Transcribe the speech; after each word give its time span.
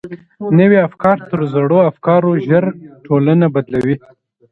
نوي 0.57 0.77
افکار 0.87 1.17
تر 1.29 1.39
زړو 1.53 1.79
افکارو 1.91 2.31
ژر 2.47 2.63
ټولنه 3.05 3.45
بدلوي. 3.55 3.95